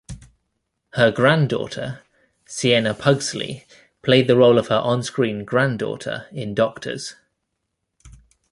Her 0.93 1.11
granddaughter, 1.11 2.01
Siena 2.47 2.95
Pugsley, 2.95 3.67
played 4.01 4.25
the 4.25 4.35
role 4.35 4.57
of 4.57 4.69
her 4.69 4.77
on-screen 4.79 5.45
granddaughter 5.45 6.25
in 6.31 6.55
"Doctors". 6.55 7.13